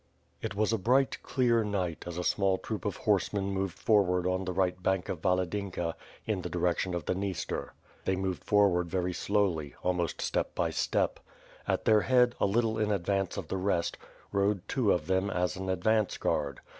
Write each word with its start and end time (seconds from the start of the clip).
It 0.41 0.55
was 0.55 0.73
a 0.73 0.79
bright, 0.79 1.21
clear 1.21 1.63
night 1.63 2.05
as 2.07 2.17
a 2.17 2.23
small 2.23 2.57
troop 2.57 2.85
of 2.85 2.97
horsemen 2.97 3.51
moved 3.51 3.77
forward 3.77 4.25
on 4.25 4.45
the 4.45 4.51
right 4.51 4.81
bank 4.81 5.09
of 5.09 5.21
Valadynka, 5.21 5.93
in 6.25 6.41
the 6.41 6.49
di 6.49 6.57
rection 6.57 6.95
of 6.95 7.05
the 7.05 7.13
Dniester. 7.13 7.75
They 8.05 8.15
moved 8.15 8.43
forward 8.43 8.89
very 8.89 9.13
slowly, 9.13 9.75
almost 9.83 10.19
step 10.19 10.55
by 10.55 10.71
step. 10.71 11.19
At 11.67 11.85
their 11.85 12.01
head, 12.01 12.33
a 12.39 12.47
little 12.47 12.79
in 12.79 12.89
advance 12.91 13.37
of 13.37 13.47
the 13.47 13.57
rest, 13.57 13.95
rode 14.31 14.67
two 14.67 14.91
of 14.91 15.05
them 15.05 15.29
as 15.29 15.55
an 15.55 15.69
advance 15.69 16.17
guard. 16.17 16.61